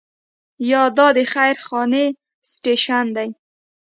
یا 0.69 0.83
دا 0.97 1.07
د 1.17 1.19
خير 1.31 1.55
خانې 1.65 2.05
سټیشن 2.51 3.05
دی. 3.17 3.29